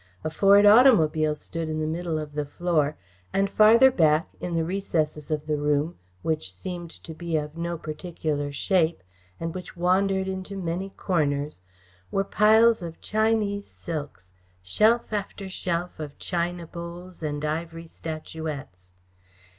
A 0.23 0.31
Ford 0.31 0.65
automobile 0.65 1.35
stood 1.35 1.69
in 1.69 1.79
the 1.79 1.85
middle 1.85 2.17
of 2.17 2.33
the 2.33 2.43
floor, 2.47 2.97
and, 3.31 3.47
farther 3.47 3.91
back, 3.91 4.29
in 4.39 4.55
the 4.55 4.65
recesses 4.65 5.29
of 5.29 5.45
the 5.45 5.57
room, 5.59 5.95
which 6.23 6.51
seemed 6.51 6.89
to 6.89 7.13
be 7.13 7.37
of 7.37 7.55
no 7.55 7.77
particular 7.77 8.51
shape, 8.51 9.03
and 9.39 9.53
which 9.53 9.77
wandered 9.77 10.27
into 10.27 10.57
many 10.57 10.89
corners, 10.89 11.61
were 12.09 12.23
piles 12.23 12.81
of 12.81 12.99
Chinese 12.99 13.67
silks, 13.67 14.31
shelf 14.63 15.13
after 15.13 15.47
shelf 15.51 15.99
of 15.99 16.17
china 16.17 16.65
bowls 16.65 17.21
and 17.21 17.45
ivory 17.45 17.85
statuettes. 17.85 18.93